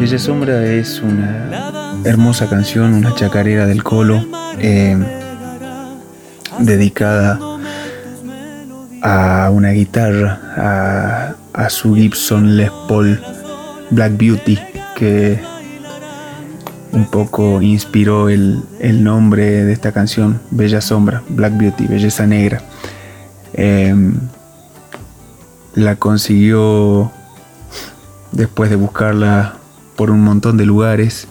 [0.00, 4.24] Bella Sombra es una hermosa canción, una chacarera del colo,
[4.58, 4.96] eh,
[6.58, 7.38] dedicada
[9.02, 13.20] a una guitarra, a, su Gibson Les Paul
[13.90, 14.58] Black Beauty,
[14.96, 15.38] que
[16.92, 18.64] un poco inspiró el,
[19.04, 22.62] nombre de esta canción, Bella Sombra, Black Beauty, Belleza Negra.
[23.52, 23.94] Eh,
[25.74, 27.12] la consiguió
[28.32, 29.56] después de buscarla
[30.00, 31.28] por un montón de lugares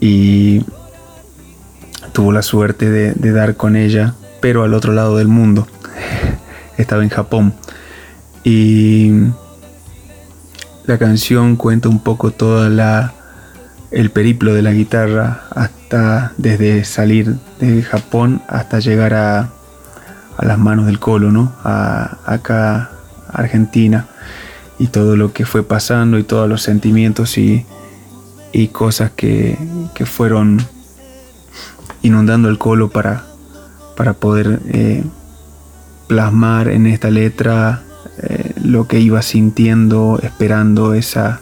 [0.00, 0.64] y
[2.14, 5.68] tuvo la suerte de, dar con ella, pero al otro lado del mundo.
[6.78, 7.52] Estaba en Japón.
[8.44, 9.10] Y
[10.86, 13.12] la canción cuenta un poco toda la
[13.90, 19.50] el periplo de la guitarra hasta desde salir de Japón hasta llegar a,
[20.38, 21.52] a las manos del colo, ¿no?
[21.62, 22.90] A, acá
[23.28, 24.06] Argentina
[24.78, 27.66] y todo lo que fue pasando y todos los sentimientos y,
[28.68, 29.56] cosas que,
[30.04, 30.60] fueron
[32.02, 33.24] inundando el colo para,
[33.96, 35.04] para poder eh,
[36.08, 37.82] plasmar en esta letra
[38.18, 41.40] eh, lo que iba sintiendo, esperando esa,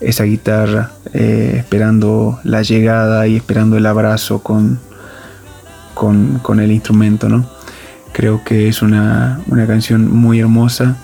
[0.00, 4.78] esa guitarra, eh, esperando la llegada y esperando el abrazo con,
[5.94, 7.48] con, el instrumento, ¿no?
[8.12, 10.96] Creo que es una, una canción muy hermosa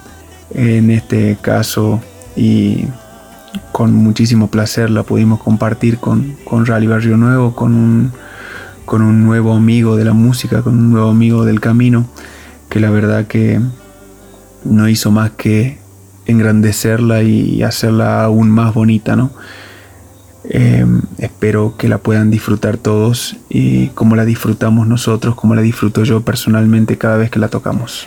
[0.55, 2.01] en este caso
[2.37, 2.87] y
[3.73, 8.13] con muchísimo placer la pudimos compartir con, con Rally Barrio Nuevo, con un,
[8.85, 12.07] con un nuevo amigo de la música, con un nuevo amigo del camino,
[12.69, 13.61] que la verdad que
[14.65, 15.79] no hizo más que
[16.27, 19.31] engrandecerla y hacerla aún más bonita, ¿no?
[20.49, 26.05] Em, espero que la puedan disfrutar todos y como la disfrutamos nosotros, como la disfruto
[26.05, 28.07] yo personalmente cada vez que la tocamos.